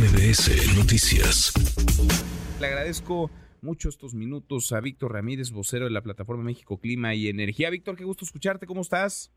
MBS 0.00 0.78
Noticias. 0.78 1.52
Le 2.58 2.66
agradezco 2.66 3.30
mucho 3.60 3.90
estos 3.90 4.14
minutos 4.14 4.72
a 4.72 4.80
Víctor 4.80 5.12
Ramírez, 5.12 5.50
vocero 5.50 5.84
de 5.84 5.90
la 5.90 6.00
plataforma 6.00 6.42
México 6.42 6.78
Clima 6.78 7.14
y 7.14 7.28
Energía. 7.28 7.68
Víctor, 7.68 7.96
qué 7.96 8.04
gusto 8.04 8.24
escucharte, 8.24 8.66
¿cómo 8.66 8.80
estás? 8.80 9.30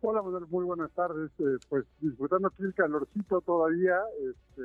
Hola, 0.00 0.22
muy 0.48 0.64
buenas 0.64 0.90
tardes. 0.92 1.30
Eh, 1.40 1.58
pues 1.68 1.84
disfrutando 2.00 2.48
aquí 2.48 2.62
el 2.62 2.72
calorcito 2.72 3.42
todavía, 3.42 3.96
este, 4.30 4.62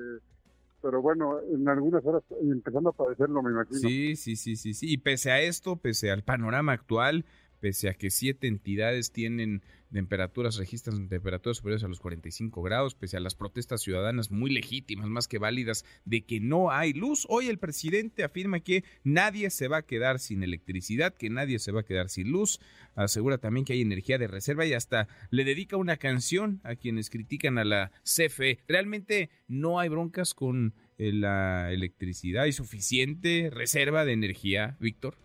pero 0.81 1.01
bueno, 1.01 1.41
en 1.53 1.67
algunas 1.67 2.05
horas 2.05 2.23
empezando 2.41 2.91
a 2.91 2.93
padecerlo, 2.93 3.43
me 3.43 3.51
imagino. 3.51 3.79
Sí, 3.79 4.15
sí, 4.15 4.37
sí, 4.37 4.55
sí, 4.55 4.73
sí. 4.73 4.93
Y 4.93 4.99
pese 4.99 5.31
a 5.31 5.41
esto, 5.41 5.75
pese 5.75 6.09
al 6.09 6.23
panorama 6.23 6.71
actual, 6.71 7.25
pese 7.63 7.87
a 7.87 7.93
que 7.93 8.09
siete 8.09 8.47
entidades 8.47 9.13
tienen 9.13 9.63
temperaturas, 9.89 10.57
registran 10.57 11.07
temperaturas 11.07 11.55
superiores 11.55 11.85
a 11.85 11.87
los 11.87 12.01
45 12.01 12.61
grados, 12.61 12.93
pese 12.93 13.15
a 13.15 13.21
las 13.21 13.35
protestas 13.35 13.81
ciudadanas 13.81 14.31
muy 14.31 14.51
legítimas, 14.51 15.07
más 15.07 15.29
que 15.29 15.37
válidas, 15.37 15.85
de 16.03 16.25
que 16.25 16.41
no 16.41 16.71
hay 16.71 16.91
luz. 16.91 17.25
Hoy 17.29 17.47
el 17.47 17.59
presidente 17.59 18.25
afirma 18.25 18.59
que 18.59 18.83
nadie 19.05 19.49
se 19.49 19.69
va 19.69 19.77
a 19.77 19.81
quedar 19.85 20.19
sin 20.19 20.43
electricidad, 20.43 21.13
que 21.13 21.29
nadie 21.29 21.57
se 21.57 21.71
va 21.71 21.79
a 21.79 21.85
quedar 21.85 22.09
sin 22.09 22.33
luz. 22.33 22.59
Asegura 22.95 23.37
también 23.37 23.63
que 23.63 23.71
hay 23.71 23.81
energía 23.81 24.17
de 24.17 24.27
reserva 24.27 24.65
y 24.65 24.73
hasta 24.73 25.07
le 25.29 25.45
dedica 25.45 25.77
una 25.77 25.95
canción 25.95 26.59
a 26.65 26.75
quienes 26.75 27.09
critican 27.09 27.57
a 27.57 27.63
la 27.63 27.93
CFE. 28.03 28.59
Realmente 28.67 29.29
no 29.47 29.79
hay 29.79 29.87
broncas 29.87 30.33
con 30.33 30.73
eh, 30.97 31.13
la 31.13 31.71
electricidad. 31.71 32.43
¿Hay 32.43 32.51
suficiente 32.51 33.49
reserva 33.53 34.03
de 34.03 34.11
energía, 34.11 34.75
Víctor? 34.81 35.22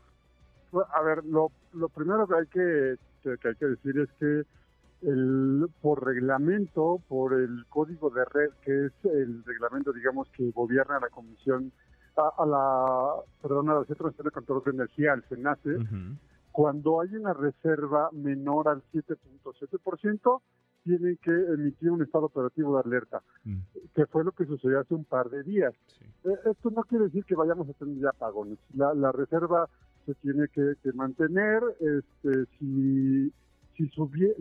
A 0.73 1.03
ver, 1.03 1.25
lo, 1.25 1.51
lo 1.73 1.89
primero 1.89 2.27
que 2.27 2.35
hay 2.35 2.47
que, 2.47 2.97
que 3.23 3.49
hay 3.49 3.55
que 3.55 3.67
decir 3.67 3.99
es 3.99 4.11
que 4.19 4.43
el, 5.03 5.67
por 5.81 6.05
reglamento, 6.05 7.01
por 7.09 7.35
el 7.35 7.65
código 7.69 8.11
de 8.11 8.25
red, 8.25 8.51
que 8.63 8.87
es 8.87 8.93
el 9.05 9.45
reglamento, 9.45 9.93
digamos, 9.93 10.29
que 10.31 10.51
gobierna 10.51 10.99
la 11.01 11.09
Comisión, 11.09 11.73
a, 12.17 12.45
la, 12.45 13.15
perdón, 13.41 13.71
a 13.71 13.75
la 13.75 13.85
Centro 13.85 14.11
de 14.11 14.31
Control 14.31 14.63
de 14.65 14.71
Energía, 14.73 15.13
al 15.13 15.25
SENACE, 15.29 15.79
cuando 16.51 17.01
hay 17.01 17.15
una 17.15 17.33
reserva 17.33 18.11
menor 18.13 18.69
al 18.69 18.83
7.7%, 18.93 20.41
tienen 20.83 21.19
que 21.23 21.31
emitir 21.31 21.91
un 21.91 22.03
estado 22.03 22.27
operativo 22.27 22.75
de 22.75 22.83
alerta, 22.85 23.23
mm. 23.45 23.59
que 23.95 24.07
fue 24.07 24.25
lo 24.25 24.33
que 24.33 24.47
sucedió 24.47 24.81
hace 24.81 24.95
un 24.95 25.05
par 25.05 25.29
de 25.29 25.43
días. 25.43 25.75
Eh, 26.25 26.51
esto 26.51 26.71
no 26.71 26.83
quiere 26.85 27.05
decir 27.05 27.25
que 27.25 27.35
vayamos 27.35 27.69
a 27.69 27.75
tener 27.75 27.99
ya 27.99 28.09
apagones. 28.09 28.59
La, 28.75 28.95
la 28.95 29.13
reserva 29.13 29.69
se 30.09 30.15
tiene 30.17 30.49
que, 30.49 30.75
mantener. 30.95 31.63
Este, 31.81 32.47
si 32.59 33.31
si, 33.77 33.89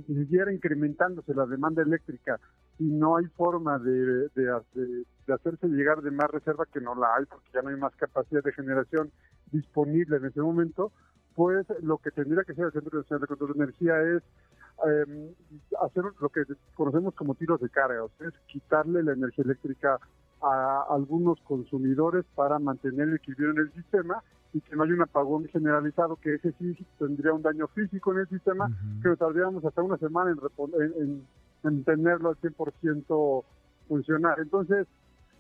siguiera 0.08 0.52
incrementándose 0.52 1.34
la 1.34 1.46
demanda 1.46 1.84
eléctrica 1.84 2.40
y 2.80 2.86
no 2.86 3.18
hay 3.18 3.26
forma 3.26 3.78
de, 3.80 4.30
de, 4.30 5.04
hacerse 5.32 5.68
llegar 5.68 6.02
de 6.02 6.12
más 6.12 6.32
reserva, 6.32 6.66
que 6.72 6.82
no 6.82 6.96
la 6.96 7.16
hay 7.16 7.26
porque 7.26 7.50
ya 7.54 7.62
no 7.62 7.70
hay 7.70 7.76
más 7.76 7.96
capacidad 7.98 8.44
de 8.44 8.54
generación 8.54 9.12
disponible 9.52 10.18
en 10.18 10.26
ese 10.26 10.42
momento, 10.42 10.92
pues 11.36 11.68
lo 11.82 11.98
que 11.98 12.12
tendría 12.12 12.44
que 12.44 12.54
hacer 12.54 12.66
el 12.66 12.72
Centro 12.72 13.00
Nacional 13.00 13.22
de 13.22 13.28
Control 13.28 13.54
de 13.54 13.64
Energía 13.64 14.02
es 14.02 14.24
em, 14.86 15.34
hacer 15.82 16.04
lo 16.20 16.30
que 16.30 16.44
conocemos 16.74 17.14
como 17.14 17.36
tiros 17.36 17.60
de 17.60 17.70
carga, 17.70 18.04
o 18.04 18.12
sea, 18.18 18.30
es 18.30 18.34
quitarle 18.48 19.04
la 19.04 19.14
energía 19.14 19.44
eléctrica 19.44 20.00
a 20.42 20.86
algunos 20.90 21.40
consumidores 21.42 22.26
para 22.36 22.58
mantener 22.58 23.10
el 23.10 23.16
equilibrio 23.16 23.52
en 23.52 23.58
el 23.60 23.74
sistema 23.74 24.24
y 24.58 24.62
que 24.62 24.76
no 24.76 24.84
haya 24.84 24.94
un 24.94 25.02
apagón 25.04 25.48
generalizado, 25.50 26.16
que 26.16 26.36
ese 26.36 26.52
sí 26.54 26.76
tendría 26.98 27.32
un 27.34 27.44
daño 27.44 27.68
físico 27.68 28.12
en 28.14 28.20
el 28.20 28.28
sistema, 28.28 28.70
que 29.04 29.16
tardaríamos 29.16 29.64
hasta 29.64 29.84
una 29.84 29.98
semana 29.98 30.32
en, 30.32 31.24
en, 31.64 31.84
tenerlo 31.84 32.30
al 32.30 32.38
100% 32.38 33.44
funcionar. 33.88 34.40
Entonces, 34.40 34.88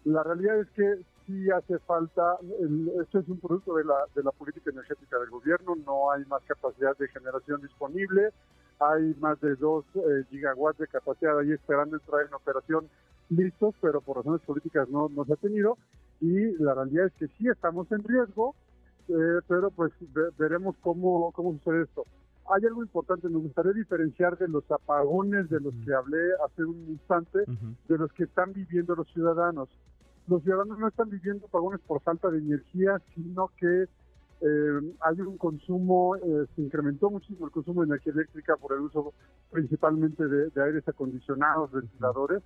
la 0.06 0.22
realidad 0.22 0.60
es 0.60 0.70
que 0.70 1.00
sí 1.26 1.50
hace 1.50 1.80
falta, 1.80 2.38
esto 3.02 3.20
es 3.20 3.28
un 3.28 3.40
producto 3.40 3.76
de 3.76 3.86
la, 3.86 3.96
de 4.14 4.22
la 4.22 4.32
política 4.32 4.70
energética 4.70 5.18
del 5.18 5.32
gobierno, 5.32 5.76
no 5.84 6.12
hay 6.12 6.24
más 6.26 6.44
capacidad 6.44 6.96
de 6.98 7.08
generación 7.08 7.60
disponible, 7.62 8.30
hay 8.80 9.16
más 9.20 9.42
de 9.42 9.56
2 9.56 9.86
eh, 9.96 10.00
gigawatts 10.30 10.78
de 10.78 10.88
capacidad 10.88 11.40
ahí 11.40 11.52
esperando 11.52 11.96
entrar 11.96 12.28
en 12.28 12.34
operación 12.34 12.88
listos, 13.30 13.74
pero 13.82 14.00
por 14.00 14.18
razones 14.18 14.42
políticas 14.42 14.88
no, 14.90 15.10
no 15.10 15.26
se 15.26 15.34
ha 15.34 15.38
tenido, 15.38 15.78
y 16.22 16.52
la 16.62 16.76
realidad 16.76 17.08
es 17.08 17.14
que 17.14 17.28
sí 17.38 17.48
estamos 17.50 17.92
en 17.92 18.04
riesgo, 18.04 18.56
eh, 19.10 19.40
pero 19.48 19.72
pues 19.72 19.92
veremos 20.38 20.76
cómo, 20.82 21.32
cómo 21.32 21.54
sucede 21.54 21.84
esto. 21.84 22.04
Hay 22.50 22.66
algo 22.66 22.82
importante, 22.82 23.28
me 23.30 23.40
gustaría 23.40 23.74
diferenciar 23.74 24.38
de 24.38 24.48
los 24.48 24.70
apagones 24.72 25.50
de 25.50 25.60
los 25.60 25.74
que 25.86 25.94
hablé 25.94 26.20
hace 26.46 26.64
un 26.64 26.78
instante, 26.90 27.40
de 27.40 27.98
los 27.98 28.12
que 28.14 28.24
están 28.24 28.54
viviendo 28.54 28.96
los 28.96 29.08
ciudadanos. 29.12 29.70
Los 30.28 30.44
ciudadanos 30.44 30.80
no 30.80 30.88
están 30.88 31.10
viviendo 31.10 31.46
apagones 31.46 31.82
por 31.82 32.02
falta 32.02 32.30
de 32.30 32.40
energía, 32.40 33.02
sino 33.16 33.52
que 33.58 33.88
eh, 34.40 34.94
hay 35.02 35.22
un 35.22 35.38
consumo, 35.38 36.16
eh, 36.16 36.46
se 36.56 36.62
incrementó 36.62 37.10
muchísimo 37.10 37.48
el 37.48 37.52
consumo 37.52 37.82
de 37.82 37.88
energía 37.88 38.14
eléctrica 38.14 38.56
por 38.56 38.74
el 38.74 38.82
uso 38.82 39.14
principalmente 39.52 40.26
de, 40.28 40.62
aires 40.62 40.88
acondicionados, 40.88 41.72
ventiladores, 41.72 42.44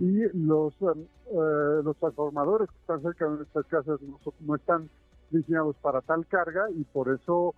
y 0.00 0.20
los, 0.34 0.74
los 0.80 1.96
transformadores 1.96 2.68
que 2.70 2.78
están 2.78 3.02
cerca 3.02 3.24
de 3.26 3.36
nuestras 3.36 3.66
casas 3.66 4.00
no, 4.02 4.18
no 4.40 4.54
están 4.54 4.88
diseñados 5.32 5.76
para 5.76 6.00
tal 6.02 6.26
carga 6.26 6.70
y 6.70 6.84
por 6.84 7.12
eso 7.12 7.54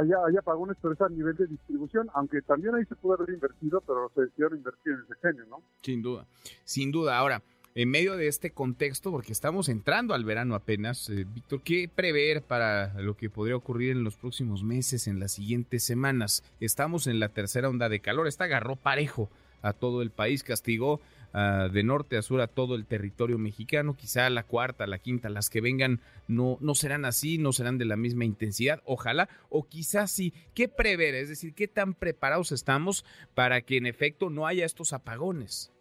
hay, 0.00 0.36
apagones, 0.36 0.76
pero 0.80 0.94
a 1.04 1.08
nivel 1.08 1.36
de 1.36 1.46
distribución, 1.46 2.08
aunque 2.14 2.42
también 2.42 2.74
ahí 2.74 2.84
se 2.84 2.94
puede 2.94 3.22
haber 3.22 3.34
invertido, 3.34 3.80
pero 3.80 4.10
se 4.14 4.22
decidieron 4.22 4.58
invertir 4.58 4.92
en 4.92 5.00
ese 5.00 5.14
genio, 5.20 5.44
¿no? 5.46 5.62
Sin 5.82 6.02
duda, 6.02 6.26
sin 6.64 6.92
duda. 6.92 7.18
Ahora, 7.18 7.42
en 7.74 7.90
medio 7.90 8.16
de 8.16 8.28
este 8.28 8.50
contexto, 8.50 9.10
porque 9.10 9.32
estamos 9.32 9.68
entrando 9.68 10.14
al 10.14 10.24
verano 10.24 10.54
apenas, 10.54 11.10
eh, 11.10 11.26
Víctor, 11.34 11.62
¿qué 11.62 11.90
prever 11.92 12.42
para 12.42 13.00
lo 13.00 13.16
que 13.16 13.30
podría 13.30 13.56
ocurrir 13.56 13.90
en 13.90 14.04
los 14.04 14.16
próximos 14.16 14.62
meses, 14.62 15.08
en 15.08 15.18
las 15.18 15.32
siguientes 15.32 15.82
semanas? 15.82 16.44
Estamos 16.60 17.06
en 17.06 17.18
la 17.18 17.30
tercera 17.30 17.68
onda 17.68 17.88
de 17.88 18.00
calor, 18.00 18.28
esta 18.28 18.44
agarró 18.44 18.76
parejo 18.76 19.28
a 19.62 19.72
todo 19.72 20.02
el 20.02 20.10
país, 20.10 20.44
castigó 20.44 21.00
de 21.34 21.82
norte 21.82 22.16
a 22.16 22.22
sur 22.22 22.40
a 22.40 22.46
todo 22.46 22.76
el 22.76 22.86
territorio 22.86 23.38
mexicano. 23.38 23.96
Quizá 23.96 24.30
la 24.30 24.44
cuarta, 24.44 24.86
la 24.86 24.98
quinta, 24.98 25.28
las 25.28 25.50
que 25.50 25.60
vengan 25.60 26.00
no, 26.28 26.58
no 26.60 26.74
serán 26.74 27.04
así, 27.04 27.38
no 27.38 27.52
serán 27.52 27.76
de 27.78 27.84
la 27.84 27.96
misma 27.96 28.24
intensidad, 28.24 28.80
ojalá, 28.84 29.28
o 29.48 29.64
quizás 29.64 30.10
sí. 30.10 30.32
¿Qué 30.54 30.68
prever? 30.68 31.14
Es 31.14 31.28
decir, 31.28 31.54
¿qué 31.54 31.66
tan 31.66 31.94
preparados 31.94 32.52
estamos 32.52 33.04
para 33.34 33.60
que 33.62 33.76
en 33.76 33.86
efecto 33.86 34.30
no 34.30 34.46
haya 34.46 34.64
estos 34.64 34.92
apagones? 34.92 35.72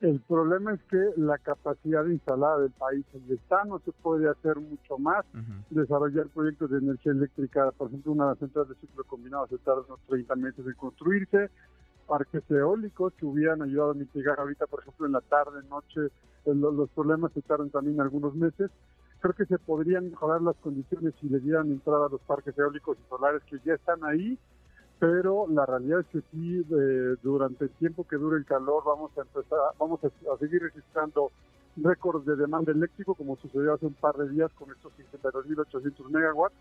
El 0.00 0.20
problema 0.20 0.74
es 0.74 0.82
que 0.90 0.98
la 1.16 1.38
capacidad 1.38 2.04
instalada 2.04 2.58
del 2.58 2.70
país 2.72 3.06
está, 3.30 3.64
no 3.64 3.78
se 3.78 3.92
puede 3.92 4.28
hacer 4.28 4.56
mucho 4.56 4.98
más. 4.98 5.24
Desarrollar 5.70 6.28
proyectos 6.28 6.70
de 6.70 6.78
energía 6.78 7.12
eléctrica, 7.12 7.72
por 7.72 7.88
ejemplo, 7.88 8.12
una 8.12 8.34
central 8.34 8.68
de 8.68 8.74
ciclo 8.74 9.04
combinado 9.04 9.46
se 9.46 9.56
tarda 9.58 9.80
unos 9.88 10.00
30 10.06 10.36
meses 10.36 10.66
en 10.66 10.74
construirse 10.74 11.50
parques 12.06 12.42
eólicos 12.50 13.12
que 13.14 13.26
hubieran 13.26 13.62
ayudado 13.62 13.90
a 13.90 13.94
mitigar 13.94 14.38
ahorita, 14.38 14.66
por 14.66 14.80
ejemplo, 14.80 15.06
en 15.06 15.12
la 15.12 15.20
tarde, 15.20 15.60
noche, 15.68 16.12
los, 16.44 16.88
problemas 16.90 17.32
se 17.32 17.42
tardan 17.42 17.70
también 17.70 18.00
algunos 18.00 18.34
meses. 18.34 18.70
Creo 19.20 19.34
que 19.34 19.46
se 19.46 19.58
podrían 19.58 20.10
mejorar 20.10 20.42
las 20.42 20.56
condiciones 20.56 21.14
si 21.20 21.28
le 21.28 21.40
dieran 21.40 21.70
entrada 21.70 22.06
a 22.06 22.08
los 22.08 22.20
parques 22.22 22.56
eólicos 22.56 22.96
y 22.98 23.08
solares 23.08 23.42
que 23.44 23.58
ya 23.64 23.74
están 23.74 24.04
ahí, 24.04 24.38
pero 24.98 25.46
la 25.48 25.66
realidad 25.66 26.00
es 26.00 26.06
que 26.06 26.20
sí, 26.30 26.64
durante 27.22 27.64
el 27.64 27.70
tiempo 27.70 28.06
que 28.06 28.16
dure 28.16 28.38
el 28.38 28.44
calor 28.44 28.82
vamos 28.84 29.10
a 29.18 29.22
empezar, 29.22 29.58
vamos 29.78 30.00
a, 30.04 30.38
seguir 30.38 30.62
registrando 30.62 31.30
récords 31.76 32.24
de 32.24 32.36
demanda 32.36 32.72
eléctrico, 32.72 33.14
como 33.14 33.36
sucedió 33.36 33.74
hace 33.74 33.86
un 33.86 33.94
par 33.94 34.16
de 34.16 34.30
días 34.30 34.50
con 34.52 34.70
estos 34.70 34.92
52.800 35.12 36.08
megawatts, 36.10 36.56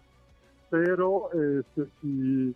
pero 0.69 1.29
este, 1.31 1.87
si 2.01 2.55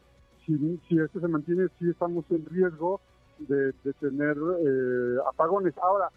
si, 0.87 0.99
esto 0.99 1.19
se 1.19 1.27
mantiene, 1.27 1.67
sí 1.79 1.89
estamos 1.89 2.25
en 2.29 2.45
riesgo 2.45 3.01
de, 3.39 3.73
tener 3.99 4.37
eh, 4.37 5.17
apagones. 5.27 5.77
Ahora, 5.77 6.09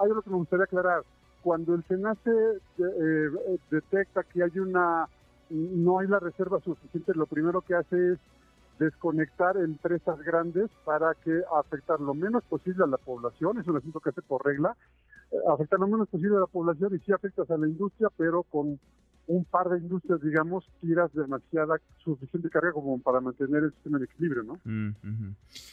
hay 0.00 0.08
algo 0.08 0.22
que 0.22 0.30
me 0.30 0.36
gustaría 0.36 0.64
aclarar. 0.64 1.02
Cuando 1.42 1.74
el 1.74 1.84
SENACE 1.84 2.30
eh, 2.78 3.30
detecta 3.70 4.22
que 4.22 4.42
hay 4.42 4.58
una, 4.58 5.08
no 5.50 5.98
hay 5.98 6.08
la 6.08 6.20
reserva 6.20 6.60
suficiente, 6.60 7.12
lo 7.14 7.26
primero 7.26 7.60
que 7.60 7.74
hace 7.74 8.12
es 8.12 8.18
desconectar 8.78 9.56
empresas 9.56 10.18
grandes 10.20 10.70
para 10.84 11.14
que 11.14 11.42
afectar 11.56 12.00
lo 12.00 12.14
menos 12.14 12.42
posible 12.44 12.84
a 12.84 12.88
la 12.88 12.96
población, 12.96 13.58
es 13.58 13.66
un 13.66 13.76
asunto 13.76 14.00
que 14.00 14.10
hace 14.10 14.22
por 14.22 14.44
regla, 14.44 14.76
eh, 15.30 15.36
afectar 15.48 15.78
lo 15.78 15.86
menos 15.86 16.08
posible 16.08 16.36
a 16.36 16.40
la 16.40 16.46
población 16.46 16.94
y 16.94 16.98
sí 17.00 17.12
afectas 17.12 17.50
a 17.50 17.56
la 17.56 17.68
industria, 17.68 18.08
pero 18.16 18.42
con 18.44 18.78
un 19.26 19.44
par 19.44 19.68
de 19.68 19.78
industrias, 19.78 20.20
digamos, 20.20 20.68
tiras 20.80 21.12
demasiada, 21.14 21.80
suficiente 21.98 22.50
carga 22.50 22.72
como 22.72 23.00
para 23.00 23.20
mantener 23.20 23.64
el 23.64 23.72
sistema 23.72 23.98
en 23.98 24.04
equilibrio, 24.04 24.42
¿no? 24.42 24.60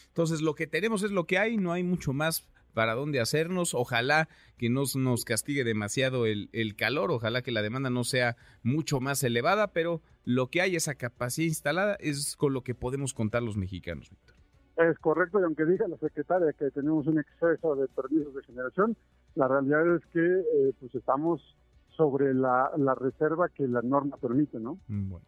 Entonces, 0.07 0.41
lo 0.41 0.55
que 0.55 0.67
tenemos 0.67 1.03
es 1.03 1.11
lo 1.11 1.25
que 1.25 1.37
hay, 1.37 1.57
no 1.57 1.71
hay 1.71 1.83
mucho 1.83 2.13
más 2.13 2.47
para 2.73 2.95
dónde 2.95 3.19
hacernos. 3.19 3.73
Ojalá 3.73 4.29
que 4.57 4.69
no 4.69 4.83
nos 4.95 5.25
castigue 5.25 5.63
demasiado 5.63 6.25
el, 6.25 6.49
el, 6.53 6.75
calor, 6.75 7.11
ojalá 7.11 7.41
que 7.41 7.51
la 7.51 7.61
demanda 7.61 7.89
no 7.89 8.03
sea 8.03 8.37
mucho 8.63 8.99
más 8.99 9.23
elevada, 9.23 9.67
pero 9.73 10.01
lo 10.23 10.47
que 10.47 10.61
hay, 10.61 10.75
esa 10.75 10.95
capacidad 10.95 11.47
instalada, 11.47 11.95
es 11.99 12.35
con 12.35 12.53
lo 12.53 12.63
que 12.63 12.75
podemos 12.75 13.13
contar 13.13 13.43
los 13.43 13.57
mexicanos, 13.57 14.09
Víctor. 14.09 14.35
Es 14.77 14.97
correcto, 14.99 15.39
y 15.39 15.43
aunque 15.43 15.65
diga 15.65 15.87
la 15.87 15.97
secretaria 15.97 16.53
que 16.53 16.71
tenemos 16.71 17.05
un 17.05 17.19
exceso 17.19 17.75
de 17.75 17.87
permisos 17.89 18.33
de 18.33 18.43
generación, 18.43 18.95
La 19.35 19.47
realidad 19.47 19.95
es 19.95 20.05
que 20.07 20.19
eh, 20.19 20.73
pues 20.79 20.93
estamos 20.95 21.55
sobre 21.95 22.33
la, 22.33 22.71
la, 22.77 22.95
reserva 22.95 23.49
que 23.49 23.67
la 23.67 23.81
norma 23.81 24.17
permite, 24.17 24.59
¿no? 24.59 24.79
Mm, 24.87 25.09
bueno, 25.09 25.25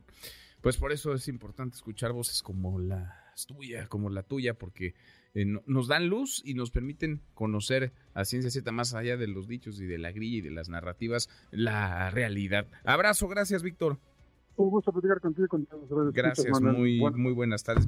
pues 0.62 0.78
por 0.78 0.92
eso 0.92 1.14
es 1.14 1.28
importante 1.28 1.76
escuchar 1.76 2.14
voces 2.14 2.42
como 2.42 2.80
la 2.80 3.16
tuya, 3.48 3.88
como 3.88 4.10
la 4.10 4.24
tuya, 4.24 4.54
porque 4.54 4.94
eh, 5.34 5.46
nos 5.66 5.88
dan 5.88 6.08
luz 6.08 6.42
y 6.46 6.54
nos 6.54 6.72
permiten 6.72 7.22
conocer 7.34 7.92
a 8.14 8.24
ciencia 8.24 8.52
cierta, 8.52 8.72
más 8.72 8.94
allá 8.94 9.18
de 9.18 9.28
los 9.28 9.48
dichos 9.48 9.80
y 9.82 9.86
de 9.86 9.98
la 9.98 10.12
grilla 10.12 10.38
y 10.38 10.42
de 10.42 10.52
las 10.52 10.70
narrativas, 10.70 11.30
la 11.52 12.10
realidad. 12.12 12.68
Abrazo, 12.84 13.28
gracias, 13.28 13.64
Víctor. 13.64 13.98
Un 14.56 14.70
gusto 14.70 14.92
platicar 14.92 15.20
contigo. 15.20 15.48
gracias, 16.14 16.62
muy, 16.62 17.00
muy 17.00 17.34
buenas 17.34 17.64
tardes. 17.64 17.88